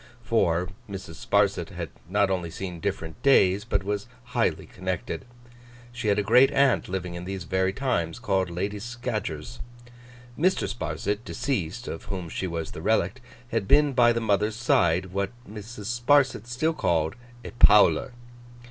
For, 0.23 0.67
Mrs. 0.89 1.23
Sparsit 1.23 1.69
had 1.69 1.89
not 2.09 2.31
only 2.31 2.49
seen 2.49 2.79
different 2.79 3.21
days, 3.21 3.63
but 3.63 3.83
was 3.83 4.07
highly 4.23 4.65
connected. 4.65 5.25
She 5.91 6.07
had 6.07 6.17
a 6.17 6.23
great 6.23 6.49
aunt 6.49 6.89
living 6.89 7.13
in 7.13 7.23
these 7.25 7.43
very 7.43 7.71
times 7.71 8.17
called 8.17 8.49
Lady 8.49 8.79
Scadgers. 8.79 9.59
Mr. 10.35 10.67
Sparsit, 10.67 11.23
deceased, 11.23 11.87
of 11.87 12.05
whom 12.05 12.29
she 12.29 12.47
was 12.47 12.71
the 12.71 12.81
relict, 12.81 13.21
had 13.49 13.67
been 13.67 13.93
by 13.93 14.11
the 14.11 14.19
mother's 14.19 14.55
side 14.55 15.13
what 15.13 15.29
Mrs. 15.47 16.01
Sparsit 16.01 16.47
still 16.47 16.73
called 16.73 17.13
'a 17.45 17.51
Powler. 17.59 18.13